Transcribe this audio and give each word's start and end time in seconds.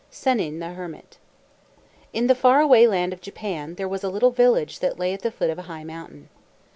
SENNIN 0.09 0.57
THE 0.57 0.69
HERMIT 0.69 1.19
In 2.11 2.25
the 2.25 2.33
far 2.33 2.59
away 2.59 2.87
land 2.87 3.13
of 3.13 3.21
Japan, 3.21 3.75
there 3.75 3.87
was 3.87 4.03
a 4.03 4.09
little 4.09 4.31
village 4.31 4.79
that 4.79 4.97
lay 4.97 5.13
at 5.13 5.21
the 5.21 5.29
foot 5.29 5.51
of 5.51 5.59
a 5.59 5.69
high 5.69 5.83
mountain. 5.83 6.29